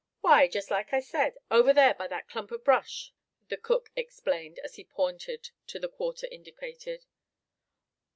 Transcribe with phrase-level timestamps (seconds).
[0.21, 3.13] "Why, just like I said, over ther by that clump of brush,"
[3.49, 7.05] the cook explained, as he pointed in the quarter indicated.